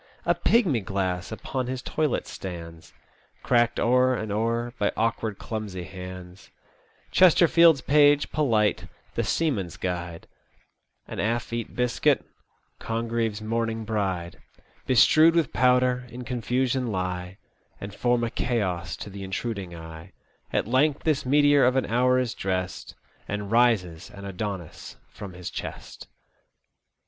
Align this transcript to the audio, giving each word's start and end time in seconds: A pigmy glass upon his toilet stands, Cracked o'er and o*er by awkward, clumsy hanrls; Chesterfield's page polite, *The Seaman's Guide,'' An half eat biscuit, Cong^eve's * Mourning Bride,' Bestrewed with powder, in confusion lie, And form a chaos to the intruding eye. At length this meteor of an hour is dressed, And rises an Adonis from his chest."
A 0.25 0.33
pigmy 0.33 0.79
glass 0.81 1.31
upon 1.31 1.67
his 1.67 1.83
toilet 1.83 2.25
stands, 2.25 2.91
Cracked 3.43 3.79
o'er 3.79 4.15
and 4.15 4.31
o*er 4.31 4.73
by 4.79 4.91
awkward, 4.97 5.37
clumsy 5.37 5.83
hanrls; 5.85 6.49
Chesterfield's 7.11 7.81
page 7.81 8.31
polite, 8.31 8.87
*The 9.13 9.23
Seaman's 9.23 9.77
Guide,'' 9.77 10.25
An 11.07 11.19
half 11.19 11.53
eat 11.53 11.75
biscuit, 11.75 12.25
Cong^eve's 12.79 13.41
* 13.41 13.41
Mourning 13.43 13.85
Bride,' 13.85 14.41
Bestrewed 14.87 15.35
with 15.35 15.53
powder, 15.53 16.07
in 16.09 16.23
confusion 16.23 16.87
lie, 16.87 17.37
And 17.79 17.93
form 17.93 18.23
a 18.23 18.31
chaos 18.31 18.95
to 18.95 19.11
the 19.11 19.23
intruding 19.23 19.75
eye. 19.75 20.13
At 20.51 20.67
length 20.67 21.03
this 21.03 21.27
meteor 21.27 21.63
of 21.63 21.75
an 21.75 21.85
hour 21.85 22.17
is 22.17 22.33
dressed, 22.33 22.95
And 23.27 23.51
rises 23.51 24.09
an 24.09 24.25
Adonis 24.25 24.97
from 25.11 25.33
his 25.33 25.51
chest." 25.51 26.07